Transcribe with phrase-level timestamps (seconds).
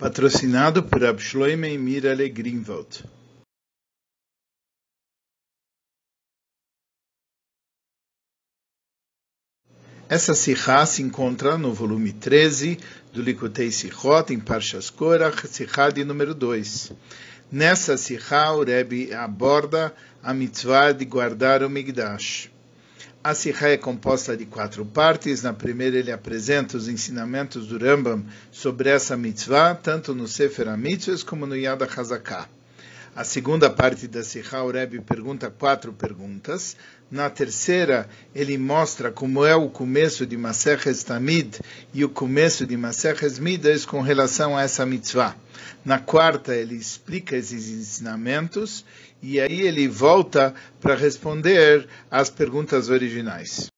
[0.00, 3.04] patrocinado por Abshloime Mirale Greenwald.
[10.08, 12.80] Essa Sikha se encontra no volume 13
[13.12, 16.92] do Likutei Sichot, em Parshas Korach, Sikha de número 2.
[17.52, 22.50] Nessa Sikha, o Rebbe aborda a mitzvah de guardar o Migdash.
[23.22, 25.42] A Sikha é composta de quatro partes.
[25.42, 31.22] Na primeira, ele apresenta os ensinamentos do Rambam sobre essa mitzvah, tanto no Sefer HaMitzvahs
[31.22, 32.48] como no Yad HaZaká.
[33.14, 36.74] A segunda parte da Sikha, o Rebbe pergunta quatro perguntas.
[37.10, 41.58] Na terceira, ele mostra como é o começo de Maseches Tamid
[41.92, 45.36] e o começo de Maseches Midas com relação a essa mitzvah.
[45.84, 48.82] Na quarta, ele explica esses ensinamentos
[49.22, 53.68] e aí ele volta para responder às perguntas originais.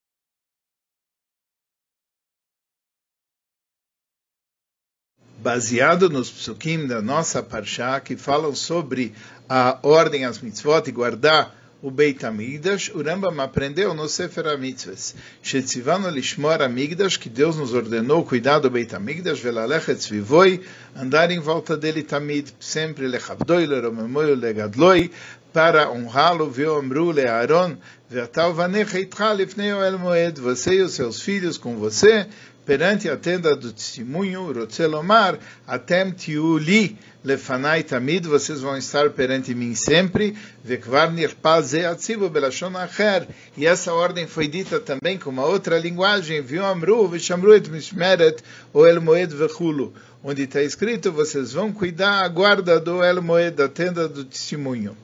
[5.38, 9.12] Baseado nos psukim da nossa parshá, que falam sobre
[9.48, 15.16] a ordem às mitzvot e guardar o Beit Amigdash, o Rambam aprendeu no Sefer HaMitzvahs,
[15.42, 20.60] Shetzivano Lishmor Amigdash, que Deus nos ordenou cuidar do Beit Amigdash, Velalech Tzvivoi,
[20.94, 25.10] andar em volta dele tamid, sempre lechavdoi, leromemoi, legadloi,
[25.52, 27.76] para honrá-lo, viu Amru le Aaron,
[28.08, 32.26] ve'atal vanecha itcha lifnei el moed, você e os seus filhos com você,
[32.64, 39.74] perante a tenda do testemunho, Rotzelomar, atem tiuli, lefanai tamid, vocês vão estar perante mim
[39.74, 45.44] sempre, vekvar nirpal ze atzivu belashon acher, e essa ordem foi dita também com uma
[45.44, 51.52] outra linguagem, viu amru, veshamru et mishmeret, o el moed vechulu, onde está escrito, vocês
[51.52, 54.96] vão cuidar a guarda do el moed, da tenda do testemunho.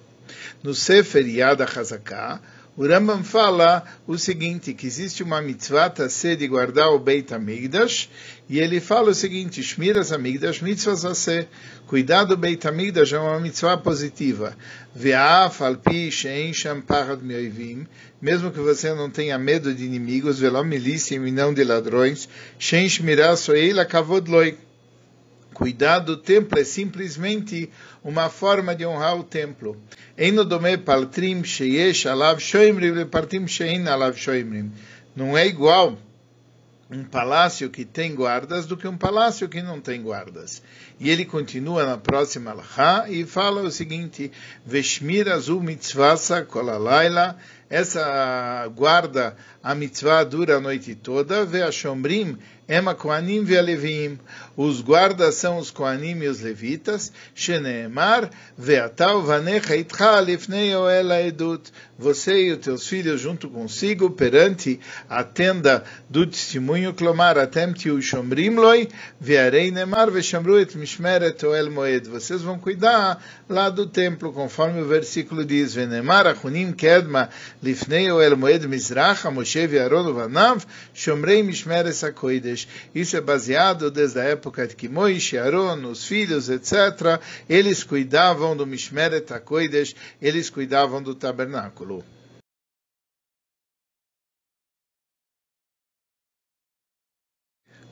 [0.62, 2.40] No Sefer Yad HaZaká,
[2.78, 8.08] o Rambam fala o seguinte, que existe uma mitzvah ser de guardar o Beit HaMikdash,
[8.48, 11.48] e ele fala o seguinte, Shmiras HaMikdash mitzvahs ser,
[11.88, 14.56] cuidar do Beit HaMikdash é uma mitzvah positiva.
[14.94, 17.84] Ve'af alpi she'en sham parad me'oivim,
[18.22, 22.28] mesmo que você não tenha medo de inimigos, ve'lo milícia e não de ladrões,
[22.60, 24.56] she'en shmiras so'eila kavod loi,
[25.58, 27.68] Cuidar do templo é simplesmente
[28.04, 29.76] uma forma de honrar o templo.
[35.16, 35.98] Não é igual
[36.88, 40.62] um palácio que tem guardas do que um palácio que não tem guardas.
[41.00, 44.30] E ele continua na próxima alha e fala o seguinte:
[44.64, 45.26] Veshmir
[45.60, 47.36] mitzvasa kolalaila.
[47.70, 51.44] Essa guarda, a mitzvah dura a noite toda.
[51.44, 54.18] Ve a shomrim Ema Koanim Ve'alevim.
[54.58, 57.12] Os guardas são os Koanim e os levitas.
[57.32, 61.70] Sheneemar Ve'atav Vanecha Itcha Lifnei Oel Edut.
[61.96, 66.92] Você e os teus filhos junto consigo perante a tenda do testemunho.
[66.92, 68.88] Clomar Atem Tiu Shomrim Loi
[69.20, 72.08] Ve'arei Nemar Ve'shamru Et Mishmeret Oel Moed.
[72.08, 75.72] Vocês vão cuidar lá do templo, conforme o versículo diz.
[75.72, 77.28] Ve'nemar Achunim Kedma
[77.62, 82.66] Lifnei Oel Moed Mizracha Moshe Ve'aron Vanav Shomrei Mishmeret Sakoidesh.
[82.92, 88.56] Isso é baseado desde a época de que Moisés, Aaron, os filhos, etc., eles cuidavam
[88.56, 92.04] do Mishmeret HaKoidesh, eles cuidavam do tabernáculo.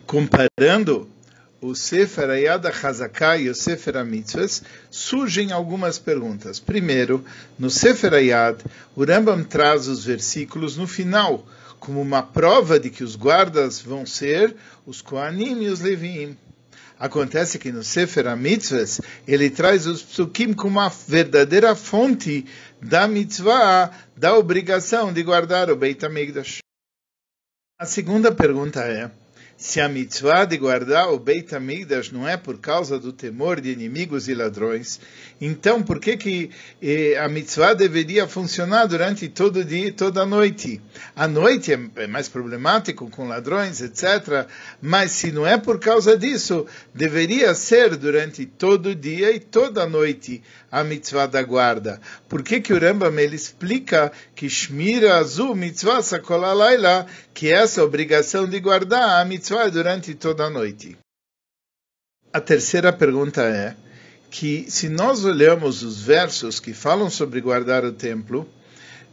[0.06, 1.10] Comparando
[1.60, 6.60] o Sefer Ayad HaZaká e o Sefer HaMitzvahs, surgem algumas perguntas.
[6.60, 7.24] Primeiro,
[7.58, 8.60] no Sefer Ayad,
[8.94, 11.44] o Rambam traz os versículos no final,
[11.80, 14.54] como uma prova de que os guardas vão ser
[14.86, 16.36] os Koanim e os Levim.
[16.98, 22.46] Acontece que no Sefer HaMitzvahs, ele traz os psukim como uma verdadeira fonte
[22.80, 26.58] da mitzvah, da obrigação de guardar o Beit HaMikdash.
[27.78, 29.10] A segunda pergunta é,
[29.56, 33.70] se a mitzvah de guardar o Beit HaMikdash não é por causa do temor de
[33.70, 35.00] inimigos e ladrões,
[35.40, 36.50] então por que, que
[36.82, 40.80] eh, a mitzvah deveria funcionar durante todo o dia e toda a noite?
[41.14, 44.46] A noite é, é mais problemático com ladrões, etc.
[44.80, 49.84] Mas se não é por causa disso, deveria ser durante todo o dia e toda
[49.84, 52.00] a noite a mitzvah da guarda.
[52.28, 57.82] Por que, que o Rambam ele explica que Shmira Azul mitzvah sakolalayla, que é essa
[57.82, 60.98] obrigação de guardar a mitzvah durante toda a noite?
[62.32, 63.76] A terceira pergunta é
[64.30, 68.48] que se nós olhamos os versos que falam sobre guardar o templo,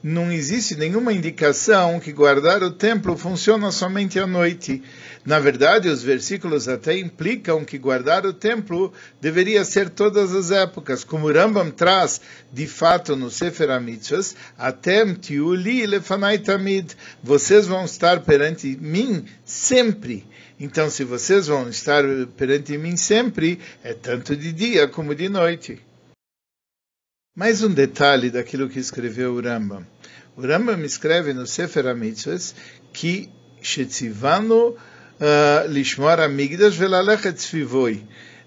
[0.04, 4.84] não existe nenhuma indicação que guardar o templo funciona somente à noite.
[5.26, 8.92] Na verdade, os versículos até implicam que guardar o templo
[9.22, 12.20] deveria ser todas as épocas, como Rambam traz,
[12.52, 16.92] de fato, no Sefer HaMitzvahs, Atem tiuli lefanai tamid,
[17.24, 20.28] vocês vão estar perante mim sempre.
[20.60, 22.04] Então, se vocês vão estar
[22.36, 25.82] perante mim sempre, é tanto de dia como de noite.
[27.34, 29.93] Mais um detalhe daquilo que escreveu o Rambam.
[30.36, 32.56] O Rambam escreve no Sefer HaMitzvahs
[32.92, 33.30] que
[33.62, 38.04] Shetzivano uh, Lishmor Amigdash Velalechet Tzvivoi.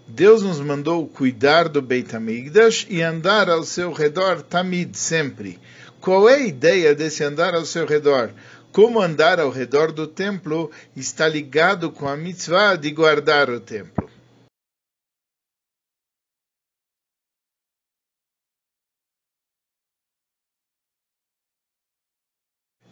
[0.09, 5.61] Deus nos mandou cuidar do Beit Amigdash e andar ao seu redor tamid, sempre.
[6.01, 8.33] Qual é a ideia desse andar ao seu redor?
[8.73, 14.06] Como andar ao redor do templo está ligado com a mitzvah de guardar o templo.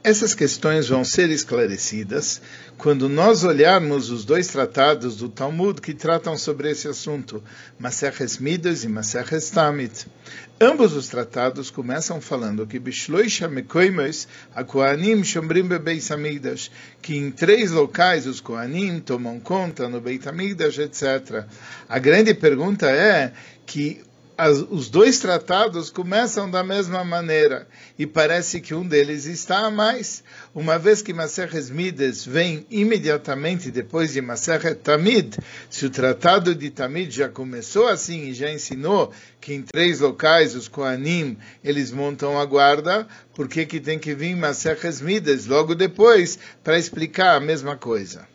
[0.05, 2.43] Essas questões vão ser esclarecidas
[2.77, 7.43] quando nós olharmos os dois tratados do Talmud que tratam sobre esse assunto,
[7.79, 10.07] Maseches Midas e Maseches Tamit.
[10.61, 13.51] Ambos os tratados começam falando que Bishloisha
[14.55, 15.71] a Koanim Shomrim
[16.11, 16.71] Amidas,
[17.01, 21.47] que em três locais os Koanim tomam conta no Beit Amidas, etc.
[21.89, 23.33] A grande pergunta é
[23.65, 24.03] que
[24.37, 29.71] as, os dois tratados começam da mesma maneira e parece que um deles está a
[29.71, 35.37] mais, uma vez que Maseches Mides vem imediatamente depois de Masechet Tamid.
[35.71, 40.55] Se o tratado de Tamid já começou assim e já ensinou que em três locais
[40.55, 45.75] os Koanim eles montam a guarda, por que que tem que vir Maseches Mides logo
[45.75, 48.27] depois para explicar a mesma coisa?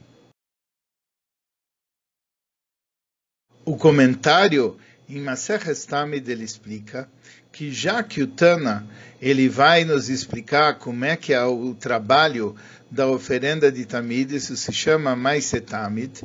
[3.65, 4.77] O comentário
[5.09, 7.09] em Maseches Tamid ele explica
[7.51, 8.88] que já que o Tana
[9.19, 12.56] ele vai nos explicar como é que é o trabalho
[12.91, 16.23] da oferenda de Tamid, isso se chama Maisetamid,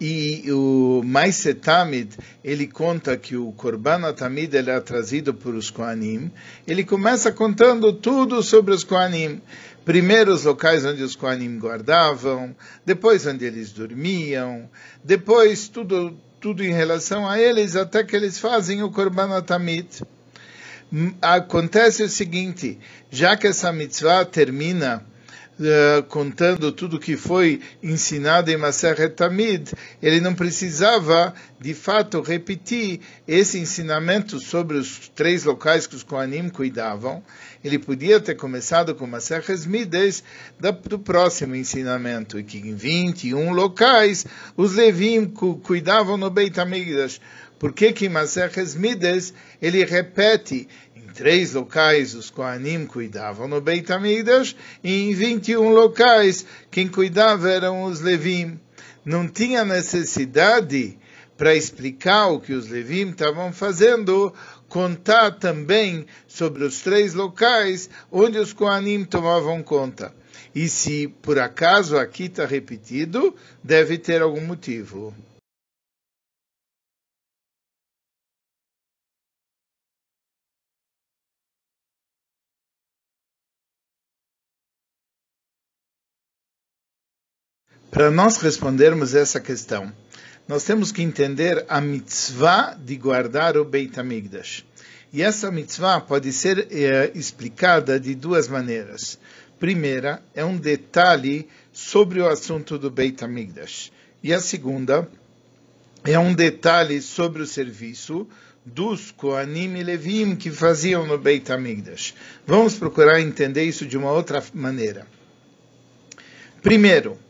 [0.00, 6.30] e o Maisetamid, ele conta que o Korban Tamid ele é trazido por os Koanim,
[6.66, 9.40] ele começa contando tudo sobre os Koanim,
[9.84, 12.54] primeiro os locais onde os Koanim guardavam,
[12.84, 14.68] depois onde eles dormiam,
[15.02, 20.02] depois tudo tudo em relação a eles, até que eles fazem o Korban Atamit.
[21.22, 22.78] Acontece o seguinte,
[23.10, 25.02] já que essa mitzvah termina
[25.58, 29.72] uh, contando tudo que foi ensinado em Maseret Tamid,
[30.02, 36.48] ele não precisava, de fato, repetir esse ensinamento sobre os três locais que os Kohanim
[36.48, 37.22] cuidavam,
[37.62, 40.22] ele podia ter começado com Maseches Mides
[40.88, 44.26] do próximo ensinamento, e que em 21 locais
[44.56, 46.54] os Levim cuidavam no Beit.
[47.58, 50.68] Por que que Maseches Mides ele repete
[51.14, 57.84] três locais os Kohanim cuidavam no Beit HaMikdash e em 21 locais quem cuidava eram
[57.84, 58.58] os Levim.
[59.04, 60.98] Não tinha necessidade
[61.36, 64.32] para explicar o que os Levim estavam fazendo,
[64.68, 70.12] contar também sobre os três locais onde os Koanim tomavam conta.
[70.54, 75.14] E se por acaso aqui está repetido, deve ter algum motivo.
[87.94, 89.92] Para nós respondermos essa questão,
[90.48, 94.64] nós temos que entender a mitzvah de guardar o Beit HaMikdash.
[95.12, 99.16] E essa mitzvah pode ser é, explicada de duas maneiras.
[99.60, 103.92] Primeira, é um detalhe sobre o assunto do Beit HaMikdash.
[104.24, 105.08] E a segunda,
[106.02, 108.26] é um detalhe sobre o serviço
[108.66, 112.12] dos Koanim e Levim que faziam no Beit HaMikdash.
[112.44, 115.06] Vamos procurar entender isso de uma outra maneira.
[116.60, 117.22] Primeiro,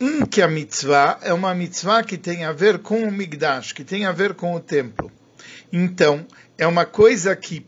[0.00, 3.84] um que a mitzvah é uma mitzvah que tem a ver com o Migdash, que
[3.84, 5.10] tem a ver com o templo.
[5.72, 6.26] Então,
[6.58, 7.66] é uma coisa que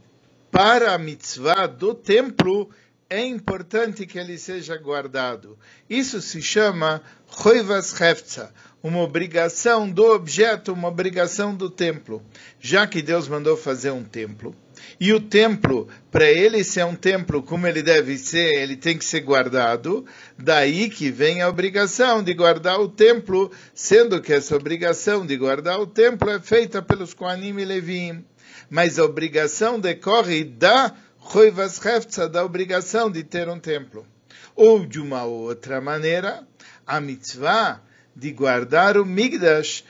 [0.50, 2.70] para a mitzvah do templo
[3.08, 5.58] é importante que ele seja guardado.
[5.88, 12.22] Isso se chama Choivas Hefza, uma obrigação do objeto, uma obrigação do templo.
[12.60, 14.54] Já que Deus mandou fazer um templo,
[15.00, 19.04] e o templo, para ele ser um templo como ele deve ser, ele tem que
[19.04, 20.04] ser guardado.
[20.36, 25.80] Daí que vem a obrigação de guardar o templo, sendo que essa obrigação de guardar
[25.80, 28.24] o templo é feita pelos Koanim e Levim.
[28.70, 30.94] Mas a obrigação decorre da
[31.30, 34.06] Choivas Hefza, da obrigação de ter um templo.
[34.54, 36.46] Ou de uma outra maneira,
[36.86, 37.80] a mitzvah
[38.18, 39.84] de guardar o Migdash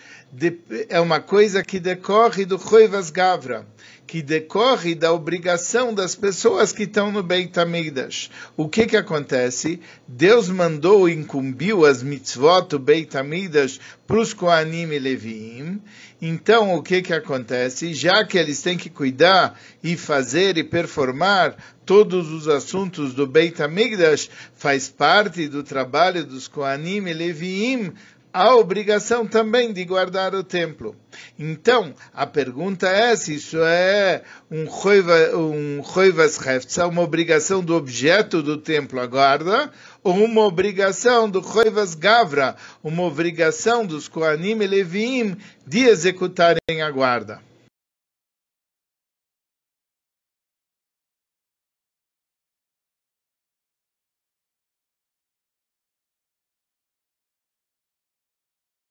[0.91, 3.67] é uma coisa que decorre do Choivas Gavra,
[4.07, 8.31] que decorre da obrigação das pessoas que estão no Beit Amidas.
[8.55, 9.81] O que que acontece?
[10.07, 15.81] Deus mandou, incumbiu as mitzvot do Beit Amidas para os Koanim e Leviim.
[16.21, 17.95] Então, o que que acontece?
[17.95, 21.57] Já que eles têm que cuidar e fazer e performar
[21.87, 27.95] todos os assuntos do Beit Amigdash, faz parte do trabalho dos Koanim e Leviim
[28.33, 30.95] a obrigação também de guardar o templo.
[31.39, 38.57] Então, a pergunta é se isso é um choivas um uma obrigação do objeto do
[38.57, 39.71] templo a guarda,
[40.03, 46.91] ou uma obrigação do choivas gavra, uma obrigação dos koanim e leviim de executarem a
[46.91, 47.48] guarda.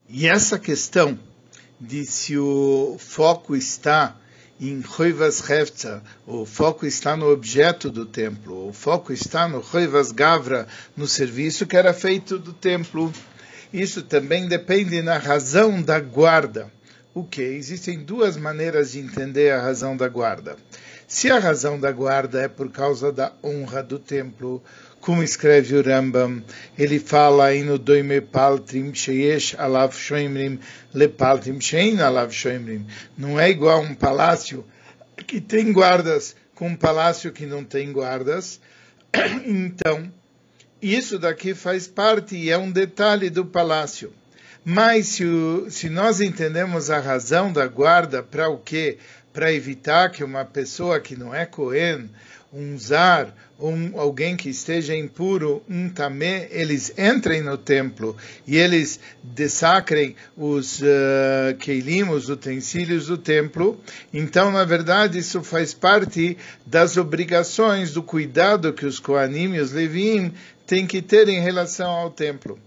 [0.09, 1.19] E essa questão
[1.79, 4.15] de se o foco está
[4.59, 10.13] em Choivas Hefza, o foco está no objeto do templo, o foco está no Choivas
[10.13, 13.11] Gavra, no serviço que era feito do templo.
[13.73, 16.71] Isso também depende na razão da guarda.
[17.13, 17.41] O que?
[17.41, 20.55] Existem duas maneiras de entender a razão da guarda.
[21.05, 24.63] Se a razão da guarda é por causa da honra do templo,
[25.07, 26.43] como escreve o Rambam,
[26.77, 30.59] ele fala aí no Doime Paltrim Sheyesh Alav Shoimrim
[30.93, 32.85] Le Paltrim Shein Alav Shoimrim.
[33.17, 34.65] Não é igual um palácio
[35.25, 38.59] que tem guardas com um palácio que não tem guardas.
[39.45, 40.11] Então,
[40.81, 44.11] isso daqui faz parte e é um detalhe do palácio.
[44.65, 45.23] Mas se,
[45.69, 48.97] se nós entendemos a razão da guarda para o quê?
[49.37, 52.09] Para evitar que uma pessoa que não é Cohen,
[52.51, 58.17] um zar, um, alguém que esteja impuro, um tamé, eles entrem no templo
[58.47, 63.79] e eles dessacrem os uh, keilim, os utensílios do templo.
[64.11, 69.71] Então, na verdade, isso faz parte das obrigações, do cuidado que os Koanim e os
[69.71, 70.33] Levim
[70.65, 72.57] têm que ter em relação ao templo.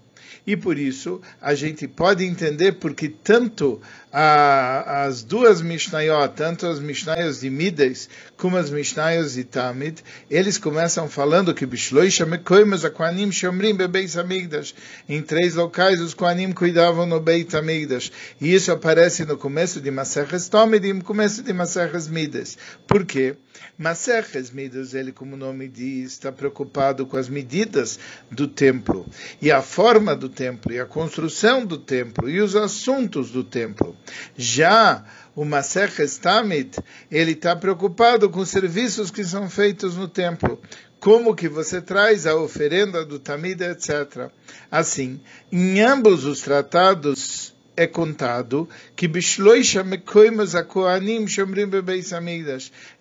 [0.47, 3.81] E por isso a gente pode entender porque tanto
[4.13, 10.59] a, as duas Mishnayot, tanto as Mishnayos de Midas como as Mishnayos de Tamid, eles
[10.59, 14.75] começam falando que Bishloisha Mekoimas Aquanim Shomrim Bebeis Amigdash.
[15.09, 18.11] Em três locais os Koanim cuidavam no Beit Amigdash.
[18.41, 22.59] E isso aparece no começo de Maseches Tomid e no começo de Maseches Midas.
[22.87, 23.37] Por quê?
[23.79, 27.99] Maseches Midas, ele como o nome diz, está preocupado com as medidas
[28.31, 29.07] do templo
[29.41, 33.97] e a forma do templo e a construção do templo e os assuntos do templo.
[34.37, 35.05] Já
[35.35, 36.79] o Maseches Tamit,
[37.11, 40.61] ele está preocupado com os serviços que são feitos no templo.
[40.99, 44.31] Como que você traz a oferenda do Tamid, etc.
[44.71, 49.09] Assim, em ambos os tratados é contado que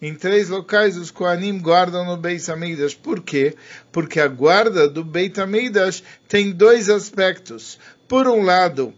[0.02, 2.94] em três locais os Koanim guardam no Beis Amidas.
[2.94, 3.58] Por quê?
[3.92, 7.78] Porque a guarda do Beit Amidas tem dois aspectos.
[8.08, 8.94] Por um lado,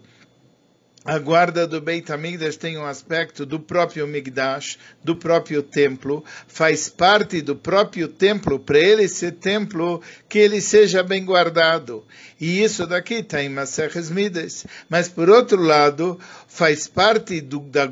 [1.04, 6.90] a guarda do Beit Hamikdash tem um aspecto do próprio Migdash, do próprio templo, faz
[6.90, 12.06] parte do próprio templo, para ele ser templo, que ele seja bem guardado.
[12.40, 14.66] E isso daqui está em Maseches Midas.
[14.88, 17.92] Mas, por outro lado, faz parte do, da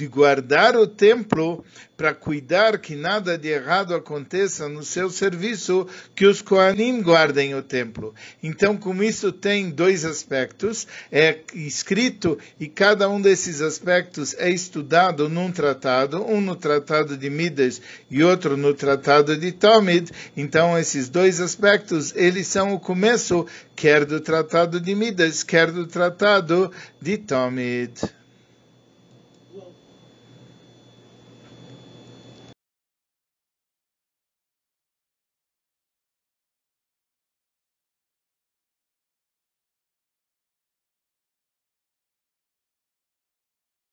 [0.00, 1.62] de guardar o templo
[1.94, 7.62] para cuidar que nada de errado aconteça no seu serviço, que os Koanim guardem o
[7.62, 8.14] templo.
[8.42, 15.28] Então, como isso tem dois aspectos, é escrito e cada um desses aspectos é estudado
[15.28, 20.10] num tratado, um no tratado de Midas e outro no tratado de Talmud.
[20.34, 25.86] Então, esses dois aspectos, eles são o começo, quer do tratado de Midas, quer do
[25.86, 27.92] tratado de Talmud.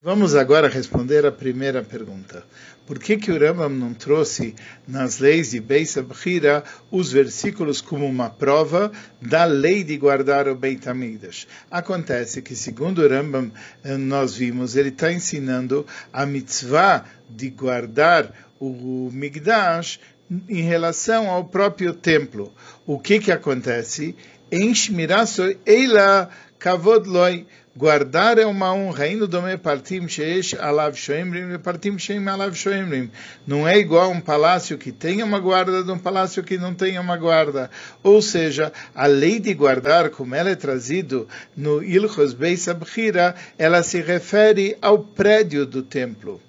[0.07, 2.41] Vamos agora responder a primeira pergunta.
[2.85, 4.55] Por que, que o Rambam não trouxe
[4.87, 8.89] nas leis de Beis Abhira os versículos como uma prova
[9.21, 11.45] da lei de guardar o Beit Amidas?
[11.69, 13.51] Acontece que, segundo o Rambam,
[13.83, 19.99] eh, nós vimos, ele está ensinando a mitzvah de guardar o Migdash
[20.47, 22.53] em relação ao próprio templo.
[22.85, 24.15] O que, que acontece?
[24.49, 27.45] Em Shmiraso Eila kavod loi.
[27.77, 33.11] Guardar é uma honra, indo do partim sheish alav shoemrim, partim sheim alav shoemrim.
[33.45, 36.99] Não é igual um palácio que tenha uma guarda de um palácio que não tenha
[36.99, 37.69] uma guarda.
[38.01, 43.83] Ou seja, a lei de guardar, como ela é trazido no Ilchos Beis Abchira, ela
[43.83, 46.41] se refere ao prédio do templo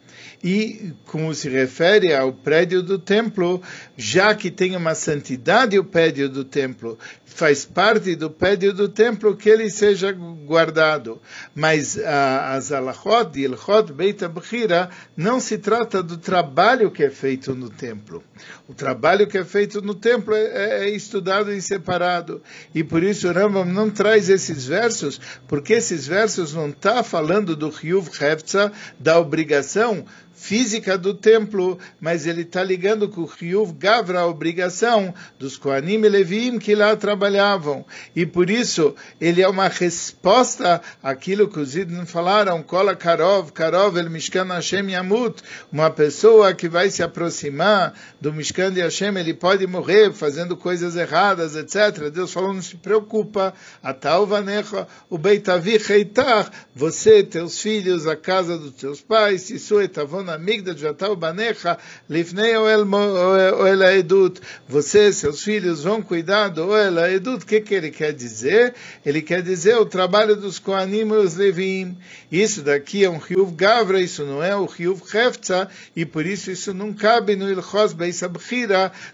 [0.43, 3.61] e como se refere ao prédio do templo,
[3.97, 9.37] já que tem uma santidade o prédio do templo, faz parte do prédio do templo
[9.37, 11.18] que ele seja guardado.
[11.55, 13.49] Mas ah, as alachot e
[13.93, 18.23] Beit Abchira não se trata do trabalho que é feito no templo.
[18.69, 22.43] O trabalho que é feito no templo é, é, é estudado em separado.
[22.75, 27.03] E por isso o Rambam não traz esses versos, porque esses versos não estão tá
[27.03, 30.05] falando do Ryuv Hefza, da obrigação
[30.39, 36.05] física do templo, mas ele está ligando com o Ryuv Gavra, a obrigação dos Koanim
[36.05, 37.85] e Levim que lá trabalhavam.
[38.15, 43.99] E por isso ele é uma resposta àquilo que os Idn falaram, Kola Karov, Karov
[43.99, 45.43] el Mishkan Hashem Yamut,
[45.73, 50.95] uma pessoa que vai se aproximar do Mishkan de Hashem, ele pode morrer fazendo coisas
[50.95, 52.11] erradas, etc.
[52.11, 53.53] Deus falou, não se preocupa,
[53.83, 59.81] Atal Vanecha, o Beitavi Reitar, você, teus filhos, a casa dos teus pais, Isso
[60.29, 64.41] na Migdad Jatal Banecha, Lifnei Oel Edut.
[64.69, 67.43] Você, seus filhos, vão cuidar do Oel Edut.
[67.43, 68.75] O que, que ele quer dizer?
[69.07, 71.97] Ele quer dizer o trabalho dos Koanim e os Levim.
[72.31, 76.51] Isso daqui é um Riuv Gavra, isso não é o Riuv Hefza, e por isso
[76.51, 78.21] isso não cabe no Ilchos Beis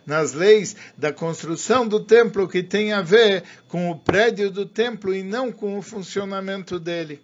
[0.04, 5.14] nas leis da construção do templo que tem a ver com o prédio do templo
[5.14, 7.22] e não com o funcionamento dele.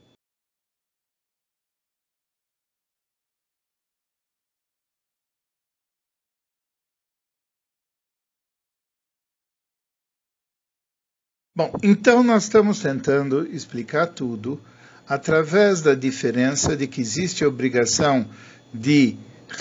[11.60, 14.58] Bom, então nós estamos tentando explicar tudo
[15.06, 18.26] através da diferença de que existe a obrigação
[18.72, 19.18] de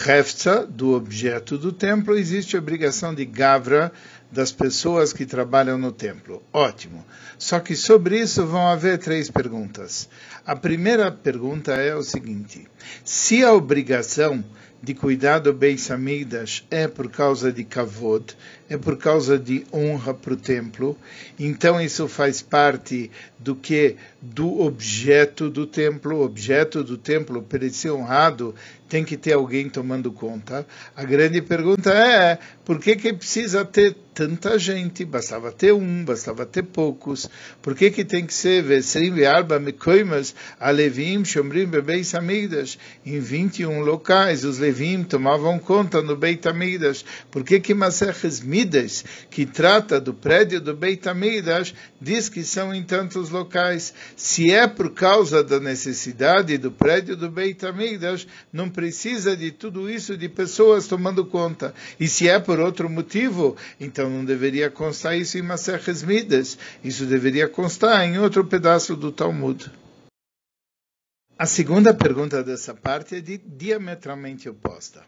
[0.08, 3.92] Hefza, do objeto do templo, existe a obrigação de Gavra,
[4.32, 6.42] das pessoas que trabalham no templo.
[6.54, 7.04] Ótimo.
[7.38, 10.08] Só que sobre isso vão haver três perguntas.
[10.46, 12.66] A primeira pergunta é o seguinte:
[13.04, 14.42] se a obrigação
[14.82, 18.36] de cuidar do Beis Amidas é por causa de kavod,
[18.70, 20.98] é por causa de honra para o templo.
[21.38, 26.18] Então isso faz parte do que do objeto do templo.
[26.18, 28.56] O objeto do templo, para ser honrado,
[28.90, 30.66] tem que ter alguém tomando conta.
[30.96, 35.06] A grande pergunta é, por que que precisa ter tanta gente?
[35.06, 37.30] Bastava ter um, bastava ter poucos.
[37.62, 42.78] Por que que tem que ser Vesrim Arba Mekoimas, Alevim, Shomrim, Bebeis Amidas?
[43.06, 47.04] Em 21 locais, os Levim tomavam conta no Beit Amidas.
[47.32, 52.72] Por que que Maseches Midas, que trata do prédio do Beit Amidas, diz que são
[52.72, 53.92] em tantos locais?
[54.16, 59.90] Se é por causa da necessidade do prédio do Beit Amidas, não precisa de tudo
[59.90, 61.74] isso de pessoas tomando conta.
[62.00, 66.60] E se é por outro motivo, então não deveria constar isso em Maseches Midas.
[66.84, 69.72] Isso deveria constar em outro pedaço do Talmud.
[71.40, 75.02] A segunda pergunta dessa parte é de diametralmente oposta.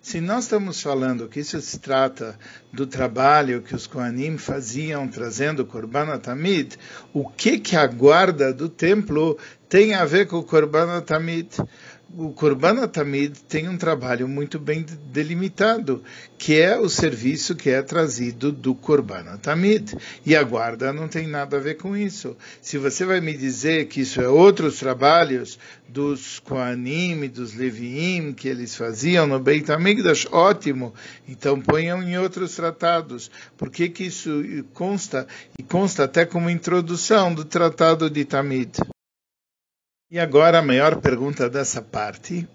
[0.00, 2.38] Se nós estamos falando que isso se trata
[2.72, 6.78] do trabalho que os Kohanim faziam trazendo o Korban Atamid,
[7.12, 9.36] o que que a guarda do templo
[9.68, 11.54] tem a ver com o Korban Atamid?
[12.16, 16.02] O Korban Tamid tem um trabalho muito bem delimitado,
[16.38, 19.96] que é o serviço que é trazido do Korban Tamid.
[20.24, 22.36] E a guarda não tem nada a ver com isso.
[22.60, 28.48] Se você vai me dizer que isso é outros trabalhos dos Koanim, dos Leviim, que
[28.48, 30.94] eles faziam no Beit Amigdash, ótimo.
[31.28, 33.30] Então ponham em outros tratados.
[33.56, 35.26] Por que, que isso consta?
[35.58, 38.93] E consta até como introdução do tratado de Tamid.
[40.10, 42.46] E agora a maior pergunta dessa parte.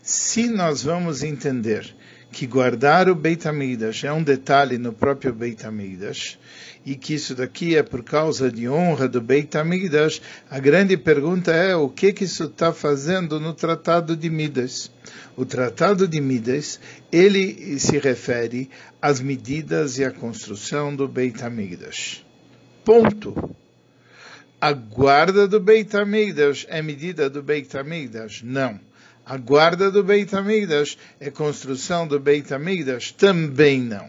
[0.00, 1.92] Se nós vamos entender
[2.30, 6.38] que guardar o Beit HaMikdash é um detalhe no próprio Beit HaMikdash,
[6.86, 11.50] e que isso daqui é por causa de honra do Beit HaMikdash, a grande pergunta
[11.52, 14.88] é o que, que isso está fazendo no Tratado de Midas.
[15.36, 16.78] O Tratado de Midas,
[17.10, 18.70] ele se refere
[19.02, 22.24] às medidas e à construção do Beit HaMikdash.
[22.84, 23.54] Ponto
[24.64, 28.42] a guarda do Beit HaMikdash é medida do Beit HaMikdash?
[28.42, 28.80] Não.
[29.26, 33.12] A guarda do Beit HaMikdash é construção do Beit HaMikdash?
[33.12, 34.08] Também não.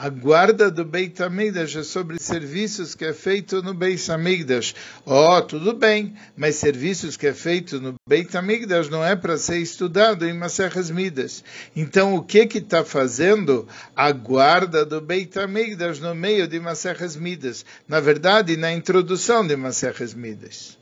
[0.00, 4.72] A guarda do Beit HaMikdash é sobre serviços que é feito no Beit HaMikdash.
[5.04, 9.58] Oh, tudo bem, mas serviços que é feito no Beit HaMikdash não é para ser
[9.58, 11.42] estudado em Maseches Midas.
[11.74, 17.16] Então, o que que está fazendo a guarda do Beit HaMikdash no meio de Maseches
[17.16, 17.64] Midas?
[17.88, 20.77] Na verdade, na introdução de Maseches Midas.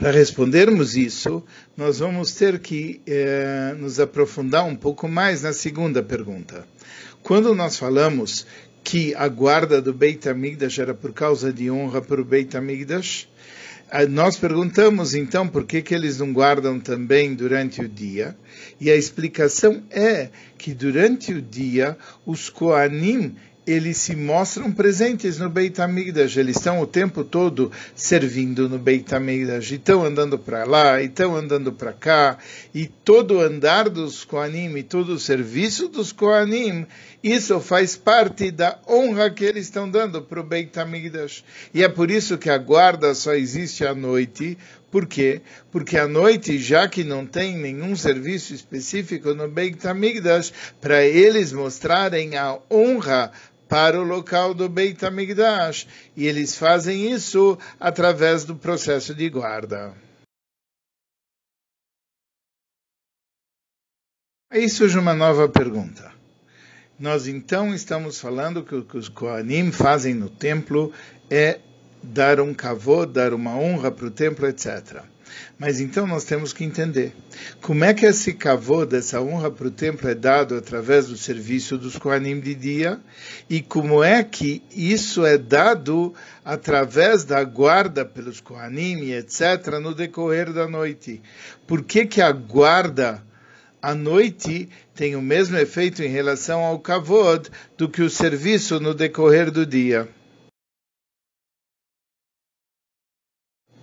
[0.00, 1.44] Para respondermos isso,
[1.76, 6.66] nós vamos ter que eh, nos aprofundar um pouco mais na segunda pergunta.
[7.22, 8.46] Quando nós falamos
[8.82, 13.28] que a guarda do Beit HaMikdash era por causa de honra para o Beit HaMikdash,
[13.90, 18.34] eh, nós perguntamos então por que, que eles não guardam também durante o dia,
[18.80, 25.48] e a explicação é que durante o dia os Koanim eles se mostram presentes no
[25.48, 30.64] Beit HaMikdash, eles estão o tempo todo servindo no Beit HaMikdash, e estão andando para
[30.64, 32.38] lá, estão andando para cá,
[32.74, 36.86] e todo o andar dos Kohanim, e todo o serviço dos Kohanim,
[37.22, 41.44] isso faz parte da honra que eles estão dando para o Beit HaMikdash.
[41.74, 44.56] E é por isso que a guarda só existe à noite,
[44.90, 45.40] por quê?
[45.70, 51.52] Porque à noite, já que não tem nenhum serviço específico no Beit HaMikdash, para eles
[51.52, 53.30] mostrarem a honra
[53.70, 55.86] para o local do Beit HaMikdash.
[56.16, 59.94] E eles fazem isso através do processo de guarda.
[64.50, 66.12] Aí surge uma nova pergunta.
[66.98, 70.92] Nós então estamos falando que o que os Kohanim fazem no templo
[71.30, 71.60] é
[72.02, 75.02] dar um kavod, dar uma honra para o templo, etc.
[75.58, 77.12] Mas então nós temos que entender
[77.60, 81.76] como é que esse kavod, essa honra para o templo é dado através do serviço
[81.76, 82.98] dos Kohanim de dia
[83.48, 90.52] e como é que isso é dado através da guarda pelos Kohanim, etc., no decorrer
[90.52, 91.22] da noite.
[91.66, 93.22] Por que, que a guarda
[93.82, 98.94] à noite tem o mesmo efeito em relação ao kavod do que o serviço no
[98.94, 100.08] decorrer do dia?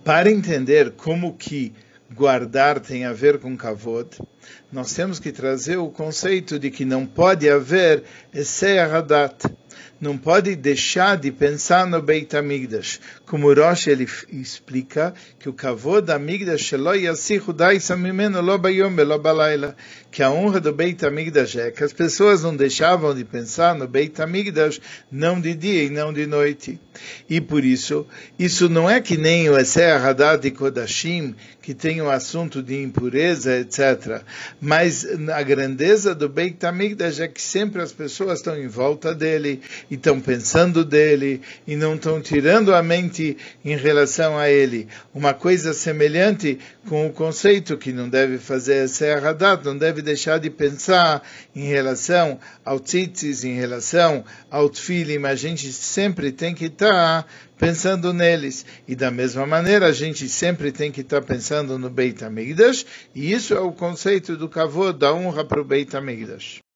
[0.08, 1.70] Para entender como que
[2.14, 4.08] guardar tem a ver com kavod,
[4.72, 9.44] nós temos que trazer o conceito de que não pode haver esse hadat,
[10.00, 13.00] não pode deixar de pensar no Beit HaMikdash.
[13.26, 16.72] Como Rosh ele explica que o kavod da Migdash
[20.10, 23.86] que a honra do Beit HaMikdash é que as pessoas não deixavam de pensar no
[23.86, 26.80] Beit HaMikdash não de dia e não de noite.
[27.28, 28.06] E por isso,
[28.38, 32.82] isso não é que nem o Eser Hadat de Kodashim, que tem o assunto de
[32.82, 34.22] impureza, etc.
[34.60, 39.60] Mas a grandeza do Beit HaMikdash é que sempre as pessoas estão em volta dele,
[39.90, 44.88] e estão pensando dele, e não estão tirando a mente em relação a ele.
[45.14, 50.38] Uma coisa semelhante com o conceito que não deve fazer Eser Hadat, não deve deixar
[50.38, 51.22] de pensar
[51.54, 57.26] em relação ao tzitzis, em relação ao tfilim, a gente sempre tem que estar estar
[57.58, 58.64] pensando neles.
[58.86, 63.32] E da mesma maneira, a gente sempre tem que estar pensando no Beit HaMikdash, e
[63.32, 66.67] isso é o conceito do kavod, da honra para o Beit HaMikdash.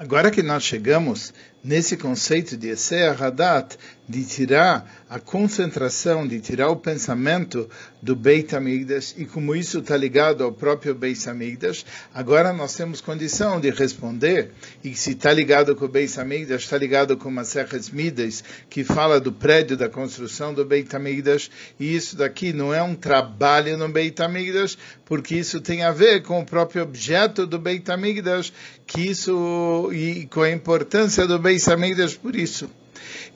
[0.00, 3.76] Agora que nós chegamos nesse conceito de Eser Hadat,
[4.08, 7.68] de tirar a concentração, de tirar o pensamento
[8.00, 13.02] do Beit HaMikdash, e como isso está ligado ao próprio Beit HaMikdash, agora nós temos
[13.02, 17.90] condição de responder, e se está ligado com o Beit HaMikdash, está ligado com Maseches
[17.90, 22.82] Midas, que fala do prédio da construção do Beit HaMikdash, e isso daqui não é
[22.82, 27.58] um trabalho no Beit HaMikdash, porque isso tem a ver com o próprio objeto do
[27.58, 28.52] Beit HaMikdash,
[28.86, 32.70] que isso, e com a importância do Beit Hamikdash por isso.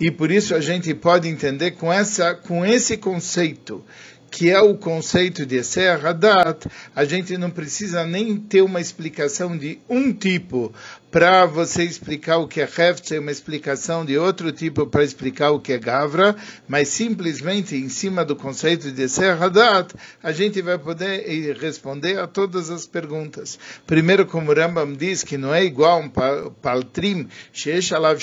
[0.01, 3.85] E por isso a gente pode entender com, essa, com esse conceito,
[4.31, 9.57] que é o conceito de Eser Hadat, a gente não precisa nem ter uma explicação
[9.57, 10.73] de um tipo
[11.13, 15.61] para você explicar o que é Hefte, uma explicação de outro tipo para explicar o
[15.61, 16.35] que é Gavra,
[16.67, 22.71] mas simplesmente em cima do conceito de Serhadat, a gente vai poder responder a todas
[22.71, 23.59] as perguntas.
[23.87, 28.19] Primeiro, como o Rambam diz, que não é igual um paltrim, Sheesh alav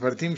[0.00, 0.36] partim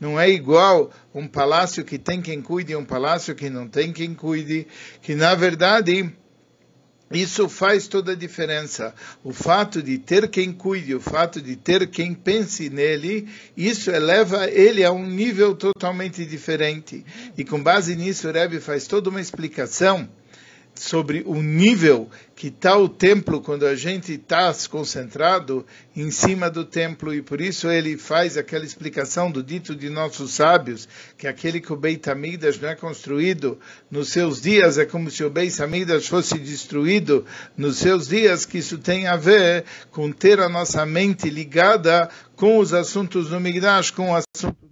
[0.00, 3.92] não é igual um palácio que tem quem cuide e um palácio que não tem
[3.92, 4.66] quem cuide,
[5.02, 6.12] que na verdade
[7.12, 8.94] isso faz toda a diferença.
[9.22, 14.50] O fato de ter quem cuide, o fato de ter quem pense nele, isso eleva
[14.50, 17.04] ele a um nível totalmente diferente.
[17.36, 20.08] E com base nisso, o Rebbe faz toda uma explicação
[20.74, 26.64] sobre o nível que está o templo quando a gente está concentrado em cima do
[26.64, 27.14] templo.
[27.14, 31.72] E por isso ele faz aquela explicação do dito de nossos sábios que aquele que
[31.72, 33.58] o Beit Amidas não é construído
[33.90, 37.24] nos seus dias é como se o Beit Amidas fosse destruído
[37.56, 42.58] nos seus dias que isso tem a ver com ter a nossa mente ligada com
[42.58, 44.71] os assuntos do Migdash, com o assunto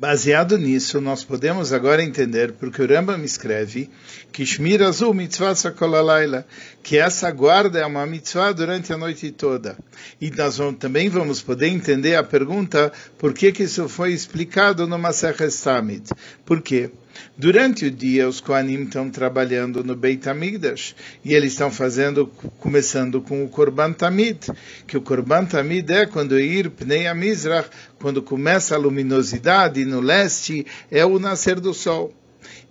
[0.00, 3.90] Baseado nisso, nós podemos agora entender porque o Rambam escreve
[4.30, 6.46] que Shmir Azul Mitzvah Sakolalayla,
[6.84, 9.76] que essa guarda é uma mitzvah durante a noite toda.
[10.20, 14.86] E nós vamos, também vamos poder entender a pergunta por que, que isso foi explicado
[14.86, 16.08] no Masech Tamid.
[16.46, 16.92] Por quê?
[17.36, 22.26] Durante o dia, os Koanim estão trabalhando no Beit Amigdash e eles estão fazendo,
[22.58, 24.50] começando com o Korban Tamid,
[24.86, 27.68] que o Korban Tamid é quando ir Pnei Amizrach,
[28.00, 32.12] quando começa a luminosidade no leste, é o nascer do sol.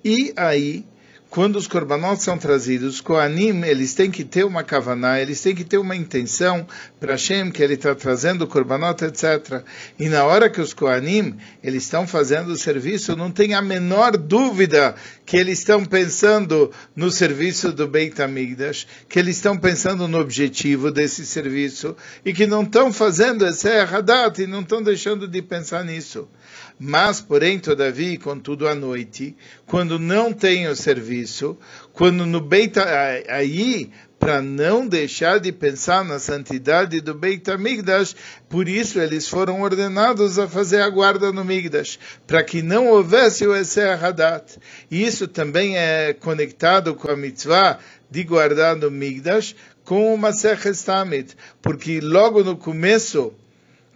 [0.03, 0.85] E aí,
[1.29, 5.65] quando os korbanot são trazidos, Koanim, eles têm que ter uma kavaná, eles têm que
[5.65, 6.65] ter uma intenção
[6.99, 9.63] para Hashem, que ele está trazendo o korbanot, etc.
[9.99, 14.15] E na hora que os Koanim, eles estão fazendo o serviço, não tem a menor
[14.15, 20.19] dúvida que eles estão pensando no serviço do Beit Amigdash, que eles estão pensando no
[20.19, 25.41] objetivo desse serviço, e que não estão fazendo esse erradat, e não estão deixando de
[25.41, 26.27] pensar nisso.
[26.79, 29.35] Mas, porém, todavia, contudo, à noite,
[29.65, 31.57] quando não tem o serviço,
[31.91, 32.77] quando no Beit,
[33.27, 38.15] aí, para não deixar de pensar na santidade do Beit HaMikdash,
[38.47, 43.47] por isso eles foram ordenados a fazer a guarda no Migdash, para que não houvesse
[43.47, 44.57] o Eser Hadat.
[44.89, 50.83] E isso também é conectado com a mitzvah de guardar no Migdash, com o Masech
[50.83, 53.33] Tamid, porque logo no começo,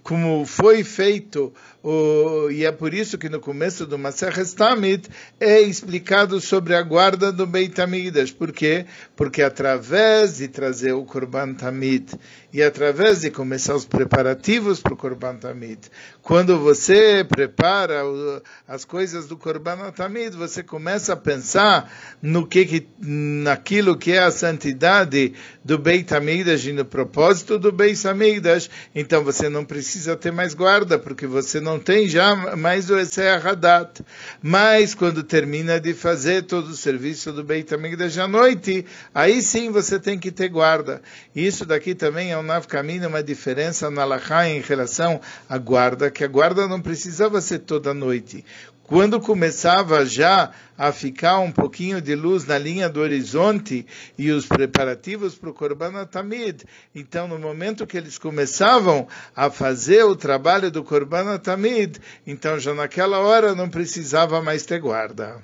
[0.02, 5.08] como foi feito o, e é por isso que no começo do Maseches Tamid
[5.40, 8.30] é explicado sobre a guarda do Beit Amidas.
[8.30, 8.86] Por quê?
[9.16, 12.14] Porque através de trazer o Korban Tamid
[12.54, 15.80] e através de começar os preparativos para o Korban Tamid,
[16.22, 21.92] quando você prepara o, as coisas do Korban Tamid, você começa a pensar
[22.22, 27.72] no que, que naquilo que é a santidade do Beit Amidas e no propósito do
[27.72, 28.70] Beit Amidas.
[28.94, 33.00] Então você não precisa ter mais guarda, porque você não não tem já mais o
[33.00, 34.04] Eser Hadat.
[34.42, 39.72] Mas quando termina de fazer todo o serviço do Beit HaMikdash à noite, aí sim
[39.72, 41.02] você tem que ter guarda.
[41.34, 46.26] Isso daqui também é um navcaminho, uma diferença na Lachá em relação à guarda, que
[46.26, 48.44] a guarda não precisava ser toda noite
[48.92, 54.46] quando começava já a ficar um pouquinho de luz na linha do horizonte e os
[54.46, 60.70] preparativos para o Korban Tamid, então no momento que eles começavam a fazer o trabalho
[60.70, 65.42] do Korban Tamid, então já naquela hora não precisava mais ter guarda.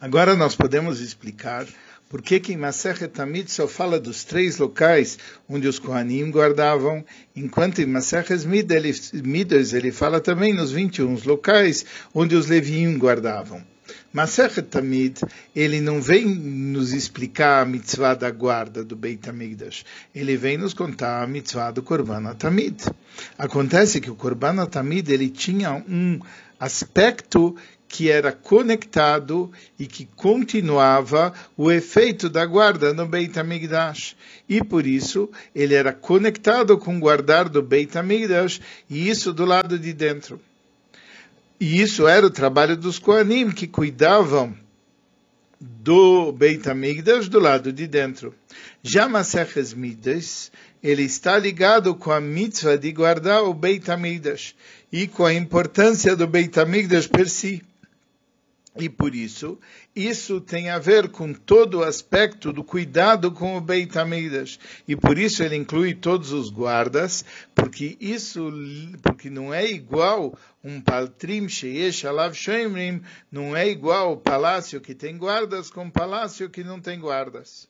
[0.00, 1.66] Agora nós podemos explicar
[2.08, 5.18] por que que em Masechet Tamid só fala dos três locais
[5.48, 7.04] onde os Kohanim guardavam,
[7.36, 13.62] enquanto em Masechet Midas ele fala também nos 21 locais onde os Leviim guardavam.
[14.12, 15.20] Masechet Tamid,
[15.54, 19.84] ele não vem nos explicar a mitzvah da guarda do Beit HaMikdash.
[20.14, 22.84] Ele vem nos contar a mitzvah do Korban Tamid.
[23.36, 26.18] Acontece que o Korban Tamid, ele tinha um
[26.58, 27.56] aspecto
[27.88, 34.14] que era conectado e que continuava o efeito da guarda no Beit HaMikdash.
[34.46, 39.46] E por isso ele era conectado com o guardar do Beit HaMikdash e isso do
[39.46, 40.38] lado de dentro.
[41.58, 44.54] E isso era o trabalho dos Koanim que cuidavam
[45.60, 48.34] do Beit HaMikdash do lado de dentro.
[48.82, 54.54] Já Maseches Midas, ele está ligado com a mitzvah de guardar o Beit HaMikdash
[54.92, 57.62] e com a importância do Beit HaMikdash per si.
[58.76, 59.58] E por isso,
[59.96, 64.58] isso tem a ver com todo o aspecto do cuidado com o Beit HaMikdash.
[64.86, 68.52] E por isso ele inclui todos os guardas, porque isso
[69.02, 72.34] porque não é igual um paltrim sheyesh alav
[73.32, 77.68] não é igual o palácio que tem guardas com o palácio que não tem guardas.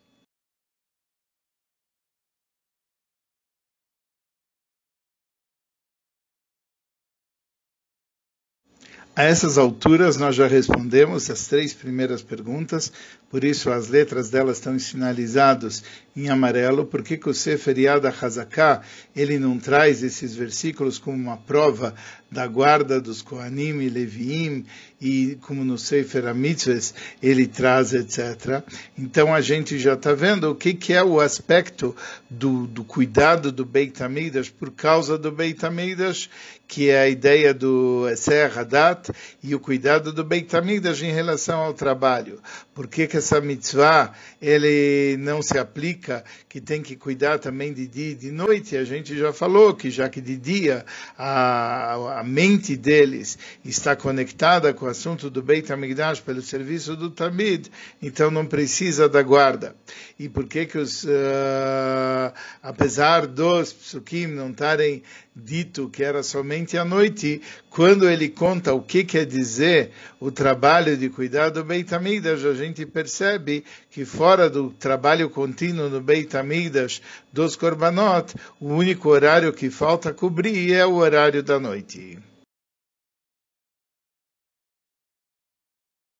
[9.19, 12.93] A essas alturas nós já respondemos as três primeiras perguntas,
[13.29, 15.83] por isso as letras delas estão sinalizadas
[16.15, 16.87] em amarelo.
[16.87, 18.81] Por que, o Sefer Yad HaZaká,
[19.17, 21.97] ele não traz esses versículos como uma prova
[22.31, 24.67] da guarda dos Kohanim e Leviim,
[25.01, 28.63] e como no Sefer HaMitzvahs ele traz, etc.
[28.97, 31.95] Então a gente já está vendo o que, que é o aspecto
[32.29, 36.29] do, do cuidado do Beit HaMikdash por causa do Beit HaMikdash,
[36.67, 39.11] que é a ideia do Eser Hadat
[39.43, 42.41] e o cuidado do Beit HaMikdash em relação ao trabalho.
[42.75, 47.87] Por que, que essa mitzvah ele não se aplica, que tem que cuidar também de
[47.87, 48.77] dia e de noite?
[48.77, 50.85] A gente já falou que já que de dia
[51.17, 57.11] a, a mente deles está conectada com o assunto do Beit HaMikdash pelo serviço do
[57.11, 57.69] Tamid,
[58.01, 59.77] então não precisa da guarda.
[60.19, 65.03] E por que que os, uh, apesar dos psukim não estarem
[65.45, 70.97] dito que era somente à noite, quando ele conta o que quer dizer o trabalho
[70.97, 76.37] de cuidar do Beit Amidas, a gente percebe que fora do trabalho contínuo no Beit
[76.37, 77.01] Amidas
[77.33, 82.19] dos Korbanot, o único horário que falta cobrir é o horário da noite.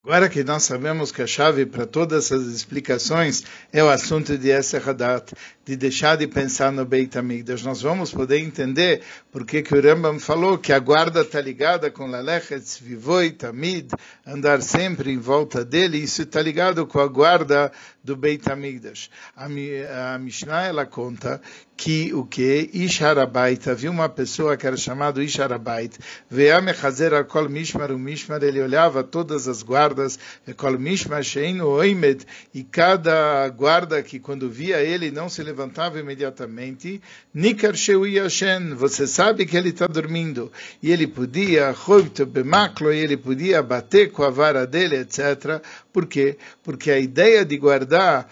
[0.09, 4.49] Agora que nós sabemos que a chave para todas essas explicações é o assunto de
[4.49, 5.35] Esser Hadat,
[5.67, 10.19] de deixar de pensar no Beit Amigdash, nós vamos poder entender por que o Rambam
[10.19, 13.91] falou que a guarda está ligada com Lalechet, Vivoi, Tamid,
[14.27, 17.71] andar sempre em volta dele, isso está ligado com a guarda
[18.03, 19.11] do Beit Amigdash.
[19.37, 21.39] A, a Mishnah, ela conta
[21.79, 22.69] que o que?
[22.75, 25.97] Ish Harabait, havia uma pessoa que era chamado Ish Harabait,
[26.29, 30.19] Veamechazer Akol Mishmar, o Mishmar, ele olhava todas as guardas,
[30.57, 37.01] Kol Mishmar Shein Oimed, e cada guarda que quando via ele não se levantava imediatamente,
[37.33, 40.51] Nikar Sheui Yashen, você sabe que ele está dormindo,
[40.83, 45.63] e ele podia, Choyto Bemaklo, ele podia bater com a vara dele, etc.
[45.93, 46.39] Por quê?
[46.61, 48.29] Porque a ideia de guardar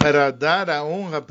[0.00, 1.22] para dar a honra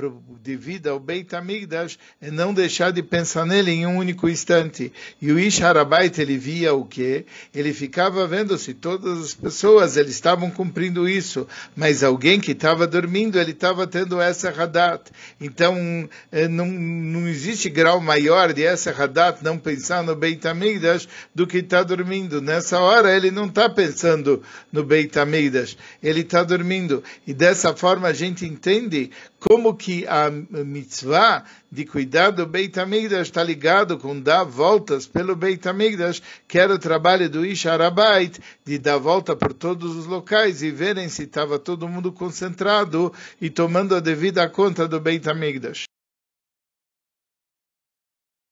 [0.43, 4.93] devida ao Beit Amigdash e não deixar de pensar nele em um único instante.
[5.19, 7.25] E o Ish Harabait, ele via o quê?
[7.51, 12.85] Ele ficava vendo se todas as pessoas eles estavam cumprindo isso, mas alguém que estava
[12.85, 15.09] dormindo, ele estava tendo essa Hadat.
[15.41, 21.07] Então, eh, não, não existe grau maior de essa Hadat não pensar no Beit Amigdash
[21.33, 22.39] do que está dormindo.
[22.39, 27.03] Nessa hora, ele não está pensando no Beit Amigdash, ele está dormindo.
[27.25, 33.27] E dessa forma, a gente entende como que a mitzvah de cuidar do Beit HaMikdash
[33.27, 38.37] está ligado com dar voltas pelo Beit HaMikdash, que era o trabalho do Ish Harabait,
[38.65, 43.49] de dar volta por todos os locais e verem se estava todo mundo concentrado e
[43.49, 45.85] tomando a devida conta do Beit HaMikdash.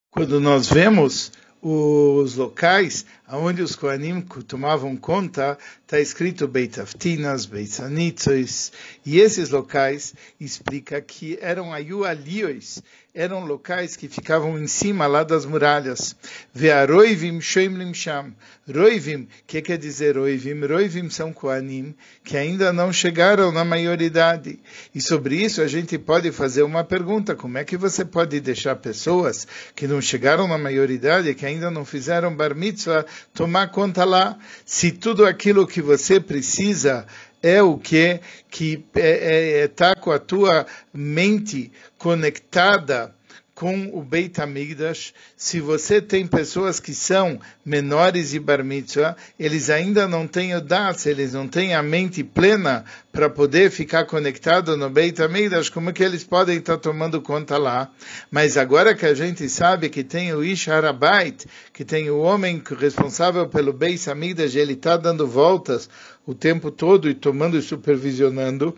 [0.10, 7.70] Quando nós vemos os locais onde os Kohanim tomavam conta, está escrito Beit Aftinas, Beit
[7.70, 8.72] Sanitzois,
[9.06, 12.82] e esses locais explica que eram ayualios,
[13.18, 16.16] eram locais que ficavam em cima lá das muralhas.
[16.54, 18.36] Ve'aroivim shoim sham.
[18.72, 20.63] Roivim, que quer dizer roivim?
[20.63, 24.60] Roivim são Koanim que ainda não chegaram na maioridade.
[24.94, 28.76] E sobre isso a gente pode fazer uma pergunta: como é que você pode deixar
[28.76, 34.38] pessoas que não chegaram na maioridade, que ainda não fizeram bar mitzvah, tomar conta lá?
[34.65, 37.06] Se tudo aquilo que você precisa
[37.41, 43.13] é o que que está é, é, tá com a tua mente conectada
[43.58, 49.72] com o Beit HaMikdash, se você tem pessoas que são menores de Bar Mitzvah, eles
[49.72, 54.78] ainda não têm o Das, eles não têm a mente plena para poder ficar conectado
[54.78, 57.89] no Beit HaMikdash, como que eles podem estar tomando conta lá?
[58.30, 61.43] Mas agora que a gente sabe que tem o Ish Harabait,
[61.74, 65.89] que tem o homem responsável pelo Beit HaMikdash, ele está dando voltas
[66.28, 68.78] o tempo todo e tomando e supervisionando,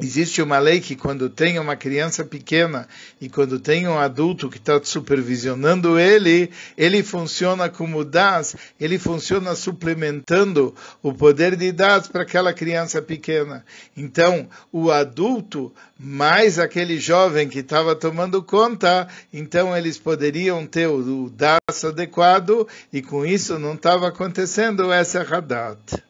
[0.00, 2.86] Existe uma lei que quando tem uma criança pequena
[3.20, 9.56] e quando tem um adulto que está supervisionando ele, ele funciona como DAS, ele funciona
[9.56, 13.64] suplementando o poder de DAS para aquela criança pequena.
[13.96, 21.28] Então, o adulto mais aquele jovem que estava tomando conta, então eles poderiam ter o
[21.28, 26.07] DAS adequado e com isso não estava acontecendo essa Hadat.